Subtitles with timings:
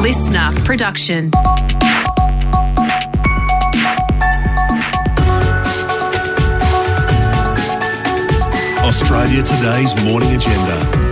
[0.00, 1.30] listener production.
[8.82, 11.09] Australia Today's morning agenda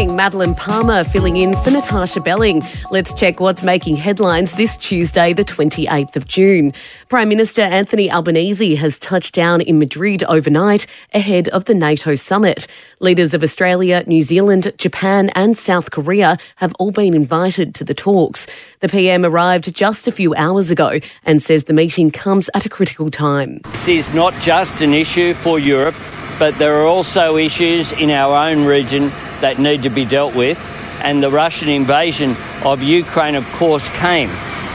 [0.00, 0.16] morning.
[0.16, 2.62] Madeline Palmer filling in for Natasha Belling.
[2.90, 6.72] Let's check what's making headlines this Tuesday, the 28th of June.
[7.08, 12.66] Prime Minister Anthony Albanese has touched down in Madrid overnight ahead of the NATO summit.
[13.00, 17.94] Leaders of Australia, New Zealand, Japan, and South Korea have all been invited to the
[17.94, 18.46] talks.
[18.80, 22.68] The PM arrived just a few hours ago and says the meeting comes at a
[22.68, 23.60] critical time.
[23.64, 25.96] This is not just an issue for Europe,
[26.40, 29.10] but there are also issues in our own region
[29.42, 30.58] that need to be dealt with.
[31.04, 34.30] And the Russian invasion of Ukraine, of course, came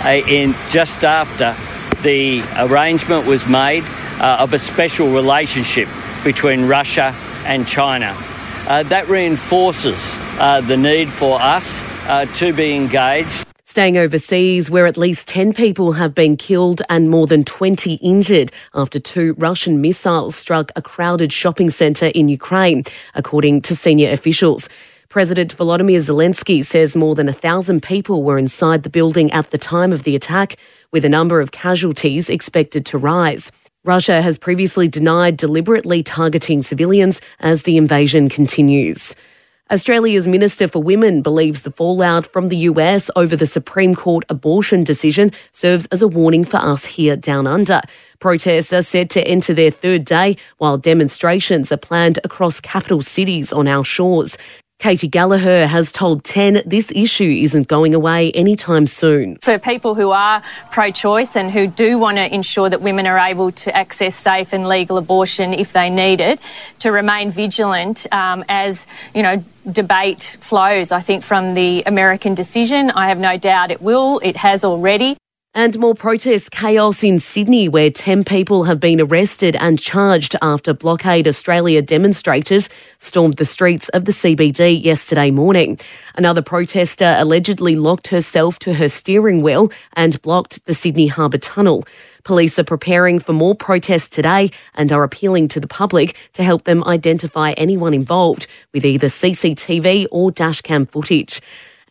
[0.06, 1.56] uh, in just after
[2.04, 3.84] the arrangement was made
[4.20, 5.90] uh, of a special relationship
[6.24, 7.16] between Russia
[7.46, 8.16] and China.
[8.68, 13.45] Uh, that reinforces uh, the need for us uh, to be engaged
[13.76, 18.50] Staying overseas, where at least 10 people have been killed and more than 20 injured
[18.74, 24.70] after two Russian missiles struck a crowded shopping centre in Ukraine, according to senior officials.
[25.10, 29.58] President Volodymyr Zelensky says more than a thousand people were inside the building at the
[29.58, 30.56] time of the attack,
[30.94, 33.52] with a number of casualties expected to rise.
[33.84, 39.18] Russia has previously denied deliberately targeting civilians as the invasion continues.
[39.72, 44.84] Australia's Minister for Women believes the fallout from the US over the Supreme Court abortion
[44.84, 47.82] decision serves as a warning for us here down under.
[48.20, 53.52] Protests are set to enter their third day, while demonstrations are planned across capital cities
[53.52, 54.38] on our shores.
[54.86, 59.40] Katy Gallagher has told 10 this issue isn't going away anytime soon.
[59.42, 63.18] For people who are pro choice and who do want to ensure that women are
[63.18, 66.40] able to access safe and legal abortion if they need it,
[66.82, 72.92] to remain vigilant um, as, you know, debate flows, I think, from the American decision.
[72.92, 74.20] I have no doubt it will.
[74.20, 75.18] It has already.
[75.58, 80.74] And more protest chaos in Sydney, where 10 people have been arrested and charged after
[80.74, 82.68] Blockade Australia demonstrators
[83.00, 85.80] stormed the streets of the CBD yesterday morning.
[86.16, 91.86] Another protester allegedly locked herself to her steering wheel and blocked the Sydney Harbour Tunnel.
[92.26, 96.66] Police are preparing for more protests today and are appealing to the public to help
[96.66, 101.42] them identify anyone involved with either CCTV or dashcam footage.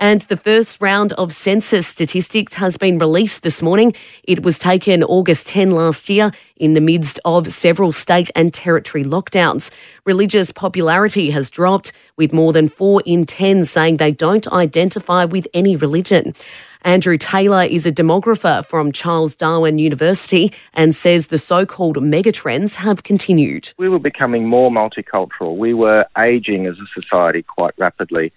[0.05, 3.95] And the first round of census statistics has been released this morning.
[4.25, 9.03] It was taken August 10 last year in the midst of several state and territory
[9.03, 9.71] lockdowns.
[10.05, 15.49] Religious popularity has dropped, with more than 4 in 10 saying they don't identify with
[15.55, 16.35] any religion.
[16.83, 22.75] Andrew Taylor is a demographer from Charles Darwin University and says the so called megatrends
[22.75, 23.73] have continued.
[23.79, 25.57] We were becoming more multicultural.
[25.57, 28.35] We were aging as a society quite rapidly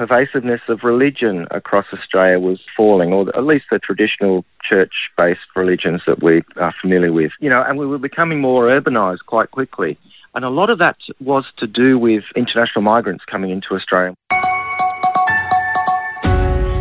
[0.00, 6.22] pervasiveness of religion across Australia was falling, or at least the traditional church-based religions that
[6.22, 7.32] we are familiar with.
[7.38, 9.98] You know, and we were becoming more urbanised quite quickly.
[10.34, 14.14] And a lot of that was to do with international migrants coming into Australia.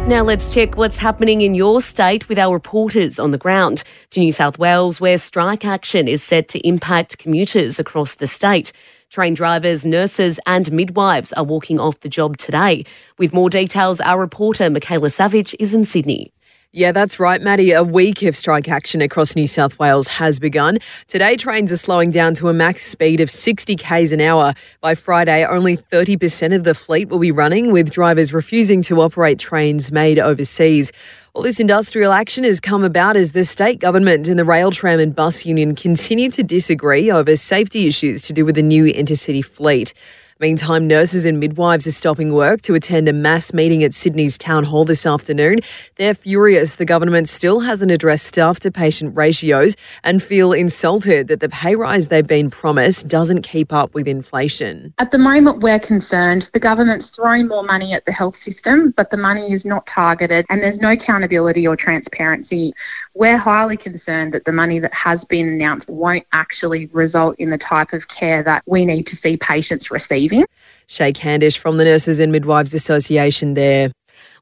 [0.08, 4.22] Now let's check what's happening in your state with our reporters on the ground to
[4.22, 8.72] New South Wales, where strike action is set to impact commuters across the state.
[9.09, 12.86] Train drivers, nurses, and midwives are walking off the job today.
[13.18, 16.31] With more details, our reporter Michaela Savage is in Sydney.
[16.72, 17.72] Yeah, that's right, Maddie.
[17.72, 20.78] A week of strike action across New South Wales has begun.
[21.07, 24.53] Today, trains are slowing down to a max speed of 60 k's an hour.
[24.79, 29.40] By Friday, only 30% of the fleet will be running, with drivers refusing to operate
[29.40, 30.91] trains made overseas.
[31.34, 35.00] All this industrial action has come about as the state government and the rail, tram,
[35.00, 39.44] and bus union continue to disagree over safety issues to do with the new intercity
[39.44, 39.96] fleet.
[40.41, 44.63] Meantime, nurses and midwives are stopping work to attend a mass meeting at Sydney's Town
[44.63, 45.59] Hall this afternoon.
[45.97, 51.41] They're furious the government still hasn't addressed staff to patient ratios and feel insulted that
[51.41, 54.94] the pay rise they've been promised doesn't keep up with inflation.
[54.97, 59.09] At the moment, we're concerned the government's throwing more money at the health system, but
[59.09, 62.72] the money is not targeted and there's no accountability or transparency.
[63.14, 67.58] We're highly concerned that the money that has been announced won't actually result in the
[67.58, 70.46] type of care that we need to see patients receive receiving.
[70.87, 73.91] Shaye Candish from the Nurses and Midwives Association there.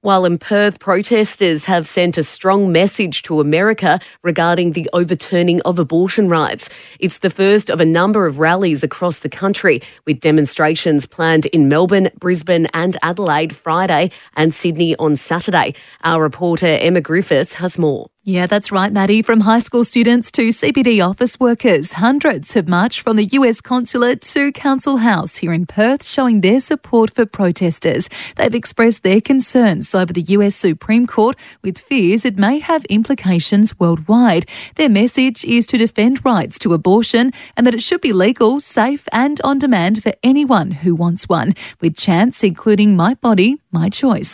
[0.07, 5.79] While in Perth, protesters have sent a strong message to America regarding the overturning of
[5.79, 6.69] abortion rights.
[7.01, 11.67] It's the first of a number of rallies across the country, with demonstrations planned in
[11.67, 15.75] Melbourne, Brisbane, and Adelaide Friday and Sydney on Saturday.
[16.05, 18.09] Our reporter Emma Griffiths has more.
[18.29, 19.21] Yeah, that's right, Maddie.
[19.21, 24.21] From high school students to CBD office workers, hundreds have marched from the US consulate
[24.23, 28.09] to Council House here in Perth, showing their support for protesters.
[28.35, 33.77] They've expressed their concerns over the US Supreme Court, with fears it may have implications
[33.79, 34.47] worldwide.
[34.75, 39.07] Their message is to defend rights to abortion and that it should be legal, safe,
[39.11, 44.33] and on demand for anyone who wants one, with chants including My Body, My Choice.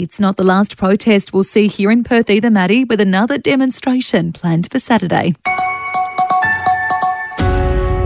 [0.00, 4.32] It's not the last protest we'll see here in Perth either, Maddie, with another demonstration
[4.32, 5.34] planned for Saturday.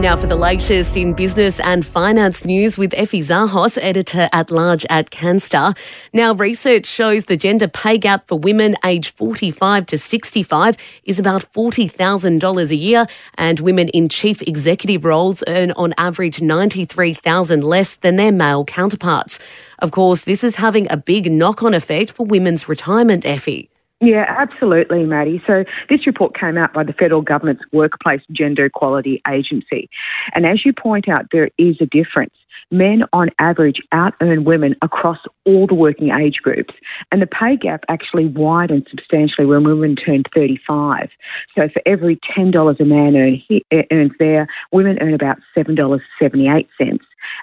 [0.03, 4.85] Now for the latest in business and finance news with Effie Zahos, editor at large
[4.91, 5.79] at Canstar.
[6.13, 11.53] Now research shows the gender pay gap for women aged 45 to 65 is about
[11.53, 13.07] $40,000 a year
[13.37, 19.39] and women in chief executive roles earn on average 93,000 less than their male counterparts.
[19.79, 23.72] Of course, this is having a big knock-on effect for women's retirement, Effie.
[24.03, 25.41] Yeah, absolutely, Maddie.
[25.47, 29.89] So this report came out by the federal government's Workplace Gender Equality Agency.
[30.35, 32.35] And as you point out, there is a difference.
[32.73, 36.75] Men on average out earn women across all the working age groups.
[37.13, 41.09] And the pay gap actually widened substantially when women turned 35.
[41.57, 46.67] So for every $10 a man earn, earns there, women earn about $7.78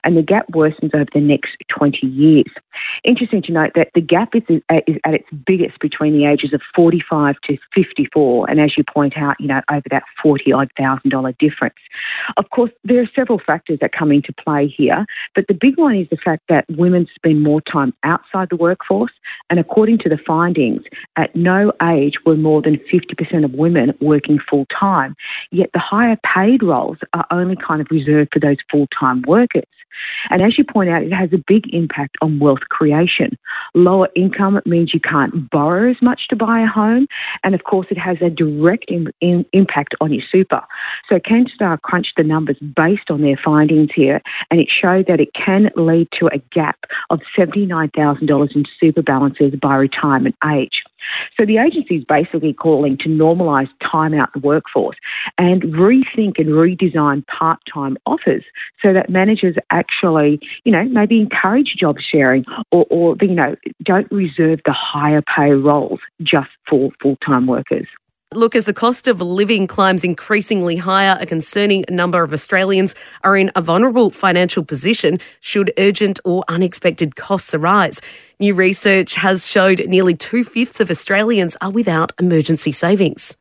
[0.04, 2.52] and the gap worsens over the next 20 years.
[3.04, 6.54] Interesting to note that the gap is, uh, is at its biggest between the ages
[6.54, 10.70] of 45 to 54, and as you point out, you know, over that 40 odd
[10.78, 11.76] thousand dollar difference.
[12.38, 15.06] Of course, there are several factors that come into play here,
[15.36, 19.12] but the big one is the fact that women spend more time outside the workforce,
[19.50, 20.84] and according to the findings,
[21.16, 25.16] at no age were more than 50% of women working full time,
[25.52, 29.66] yet the higher paid roles are only kind of reserved for those full time workers.
[30.30, 33.38] And as you point out, it has a big impact on wealth creation.
[33.74, 37.08] Lower income means you can't borrow as much to buy a home.
[37.44, 38.92] And of course, it has a direct
[39.22, 40.62] impact on your super.
[41.08, 44.22] So Canstar crunched the numbers based on their findings here,
[44.52, 49.54] and it showed that it can lead to a gap of $79,000 in super balances
[49.62, 50.84] by retirement age.
[51.38, 54.98] So the agency is basically calling to normalise time out the workforce
[55.38, 58.44] and rethink and redesign part time offers
[58.82, 64.12] so that managers actually, you know, maybe encourage job sharing or, or you know, don't
[64.12, 67.88] reserve the higher pay roles just for full time workers.
[68.36, 72.94] Look, as the cost of living climbs increasingly higher, a concerning number of Australians
[73.24, 78.00] are in a vulnerable financial position should urgent or unexpected costs arise.
[78.40, 83.36] New research has showed nearly two fifths of Australians are without emergency savings.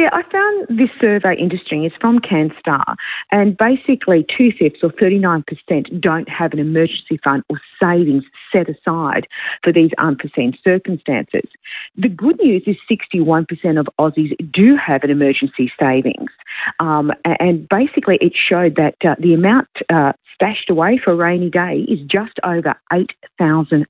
[0.00, 1.84] Yeah, I found this survey interesting.
[1.84, 2.96] It's from CanStar,
[3.32, 9.26] and basically two fifths or 39% don't have an emergency fund or savings set aside
[9.62, 11.50] for these unforeseen circumstances.
[11.98, 16.30] The good news is 61% of Aussies do have an emergency savings.
[16.78, 21.50] Um, and basically, it showed that uh, the amount uh, stashed away for a rainy
[21.50, 23.86] day is just over $8,000.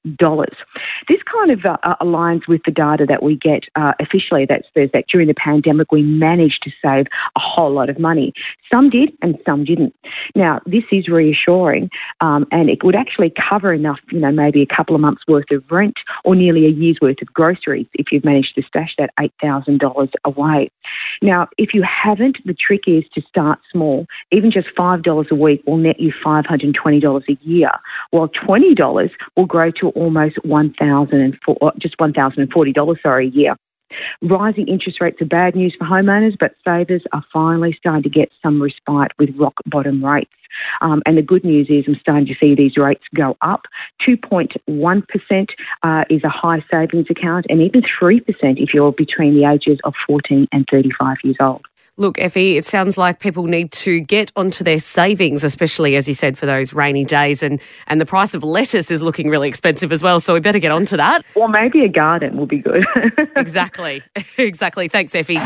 [1.08, 4.64] This kind of uh, uh, aligns with the data that we get uh, officially that
[4.75, 7.06] says that during the pandemic we managed to save
[7.37, 8.32] a whole lot of money.
[8.72, 9.94] Some did and some didn't.
[10.34, 11.88] Now, this is reassuring
[12.20, 15.50] um, and it would actually cover enough, you know, maybe a couple of months worth
[15.52, 19.11] of rent or nearly a year's worth of groceries if you've managed to stash that
[19.20, 20.70] $8,000 away.
[21.22, 24.07] Now, if you haven't, the trick is to start small.
[24.31, 27.71] Even just $5 a week will net you $520 a year,
[28.11, 33.56] while $20 will grow to almost $1,004, just $1,040, sorry, a year.
[34.23, 38.31] Rising interest rates are bad news for homeowners, but savers are finally starting to get
[38.43, 40.31] some respite with rock bottom rates.
[40.81, 43.63] Um, and the good news is I'm starting to see these rates go up.
[44.06, 45.49] 2.1%
[45.82, 48.23] uh, is a high savings account, and even 3%
[48.63, 51.65] if you're between the ages of 14 and 35 years old.
[52.01, 56.15] Look, Effie, it sounds like people need to get onto their savings, especially as you
[56.15, 59.93] said for those rainy days, and and the price of lettuce is looking really expensive
[59.93, 60.19] as well.
[60.19, 61.27] So we better get onto that.
[61.35, 62.87] Or maybe a garden will be good.
[63.37, 64.03] exactly,
[64.39, 64.89] exactly.
[64.89, 65.37] Thanks, Effie.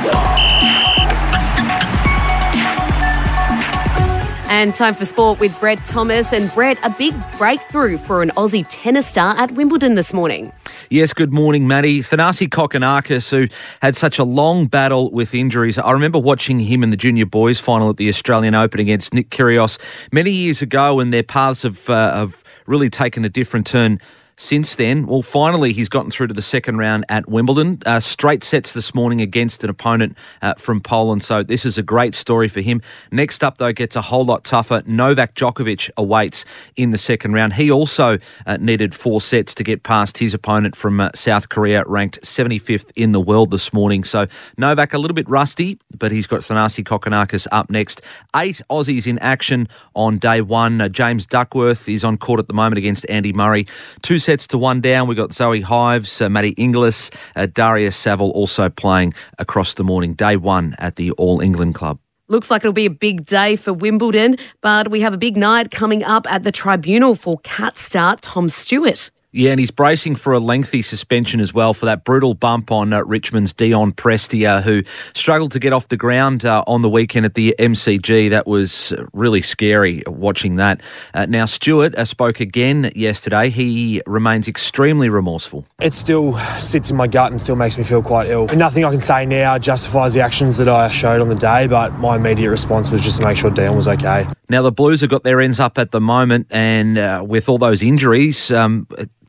[4.49, 6.33] And time for sport with Brett Thomas.
[6.33, 10.53] And Brett, a big breakthrough for an Aussie tennis star at Wimbledon this morning.
[10.91, 12.01] Yes, good morning, Maddie.
[12.01, 13.49] Thanasi Kokkinakis, who
[13.81, 15.79] had such a long battle with injuries.
[15.79, 19.31] I remember watching him in the junior boys final at the Australian Open against Nick
[19.31, 19.79] Kyrgios
[20.13, 23.99] many years ago, and their paths have, uh, have really taken a different turn
[24.37, 25.07] since then.
[25.07, 27.81] Well, finally, he's gotten through to the second round at Wimbledon.
[27.87, 31.23] Uh, straight sets this morning against an opponent uh, from Poland.
[31.23, 32.83] So this is a great story for him.
[33.11, 34.83] Next up, though, gets a whole lot tougher.
[34.87, 36.45] Novak Djokovic awaits
[36.77, 37.55] in the second round.
[37.55, 41.85] He also uh, needed four sets to get past his opponent from uh, South Korea,
[41.87, 44.05] ranked 75th in the world this morning.
[44.05, 44.27] So
[44.59, 48.03] Novak a little bit rusty, but he's got Thanasi Kokkinakis up next.
[48.35, 50.81] Eight Aussies in action on day one.
[50.81, 53.67] Uh, James Duckworth is on court at the moment against Andy Murray.
[54.03, 55.07] Two sets to one down.
[55.07, 60.15] We've got Zoe Hives, uh, Maddie Inglis, uh, Daria Saville also playing across the morning.
[60.15, 61.99] Day one at the All England Club.
[62.29, 65.71] Looks like it'll be a big day for Wimbledon, but we have a big night
[65.71, 69.11] coming up at the tribunal for cat star Tom Stewart.
[69.37, 72.93] Yeah, and he's bracing for a lengthy suspension as well for that brutal bump on
[72.93, 77.27] uh, Richmond's Dion Prestia, who struggled to get off the ground uh, on the weekend
[77.27, 78.31] at the MCG.
[78.31, 80.81] That was really scary watching that.
[81.15, 83.51] Uh, now, Stewart uh, spoke again yesterday.
[83.51, 85.67] He remains extremely remorseful.
[85.81, 88.47] It still sits in my gut and still makes me feel quite ill.
[88.51, 91.67] And nothing I can say now justifies the actions that I showed on the day,
[91.67, 94.29] but my immediate response was just to make sure Dion was okay.
[94.49, 97.59] Now, the Blues have got their ends up at the moment, and uh, with all
[97.59, 98.87] those injuries, um,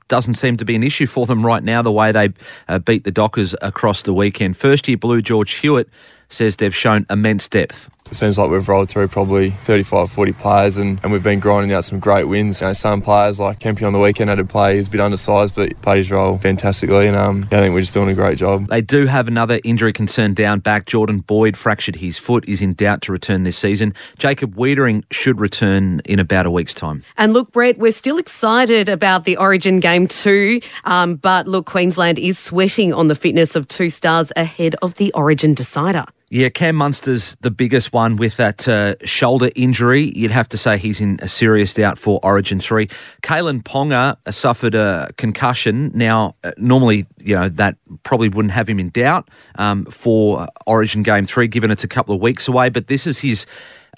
[0.08, 2.30] doesn't seem to be an issue for them right now, the way they
[2.68, 4.58] uh, beat the Dockers across the weekend.
[4.58, 5.90] First year Blue George Hewett
[6.30, 7.90] says they've shown immense depth.
[8.10, 11.74] It seems like we've rolled through probably 35, 40 players and, and we've been grinding
[11.74, 12.62] out some great wins.
[12.62, 15.02] You know, some players like Kempy on the weekend had to play, he's a bit
[15.02, 18.14] undersized, but he played his role fantastically and um, I think we're just doing a
[18.14, 18.68] great job.
[18.68, 20.86] They do have another injury concern down back.
[20.86, 23.94] Jordan Boyd fractured his foot, is in doubt to return this season.
[24.20, 27.04] Jacob Weitering should return in about a week's time.
[27.18, 32.20] And look, Brett, we're still excited about the Origin game too, um, but look, Queensland
[32.20, 36.06] is sweating on the fitness of two stars ahead of the Origin decider.
[36.30, 40.12] Yeah, Cam Munster's the biggest one with that uh, shoulder injury.
[40.16, 42.88] You'd have to say he's in a serious doubt for Origin 3.
[43.22, 45.92] Kalyn Ponga suffered a concussion.
[45.94, 49.30] Now, uh, normally, you know, that probably wouldn't have him in doubt
[49.60, 53.20] um, for Origin Game 3, given it's a couple of weeks away, but this is
[53.20, 53.46] his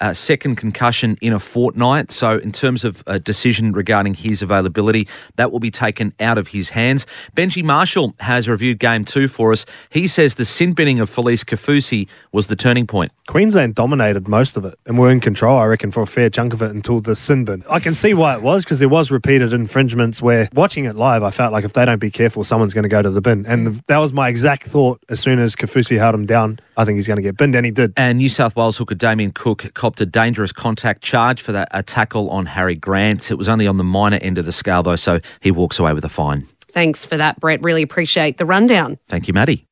[0.00, 2.10] uh, second concussion in a fortnight.
[2.10, 6.48] So, in terms of a decision regarding his availability, that will be taken out of
[6.48, 7.06] his hands.
[7.36, 9.66] Benji Marshall has reviewed game two for us.
[9.90, 13.12] He says the sin binning of Felise Kaufusi was the turning point.
[13.26, 16.52] Queensland dominated most of it and were in control, I reckon, for a fair chunk
[16.52, 17.64] of it until the sin bin.
[17.68, 21.22] I can see why it was because there was repeated infringements where watching it live,
[21.22, 23.44] I felt like if they don't be careful, someone's going to go to the bin.
[23.46, 26.60] And the, that was my exact thought as soon as Kaufusi held him down.
[26.76, 27.92] I think he's going to get binned, and he did.
[27.96, 31.82] And New South Wales hooker Damien Cook copped a dangerous contact charge for that a
[31.82, 33.30] tackle on Harry Grant.
[33.30, 35.94] It was only on the minor end of the scale, though, so he walks away
[35.94, 36.46] with a fine.
[36.70, 37.62] Thanks for that, Brett.
[37.62, 38.98] Really appreciate the rundown.
[39.08, 39.66] Thank you, Maddie.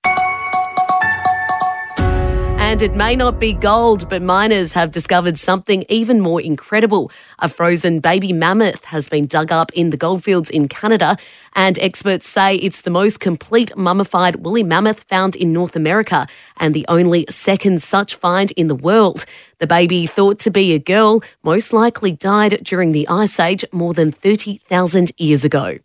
[2.66, 7.12] And it may not be gold, but miners have discovered something even more incredible.
[7.38, 11.16] A frozen baby mammoth has been dug up in the goldfields in Canada,
[11.54, 16.75] and experts say it's the most complete mummified woolly mammoth found in North America and
[16.75, 19.26] the only second such find in the world.
[19.61, 23.94] The baby, thought to be a girl, most likely died during the Ice Age more
[23.94, 25.78] than 30,000 years ago.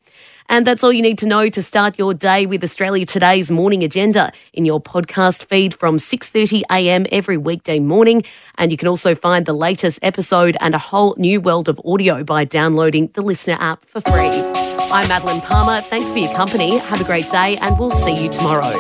[0.52, 3.86] And that's all you need to know to start your day with Australia Today's morning
[3.86, 7.06] agenda in your podcast feed from 6:30 a.m.
[7.10, 8.22] every weekday morning,
[8.58, 12.26] and you can also find the latest episode and a whole new world of audio
[12.26, 14.44] by downloading the Listener app for free.
[14.92, 15.80] I'm Madeline Palmer.
[15.84, 16.80] Thanks for your company.
[16.80, 18.76] Have a great day and we'll see you tomorrow.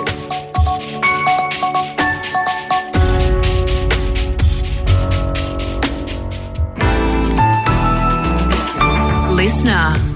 [9.35, 10.10] Listener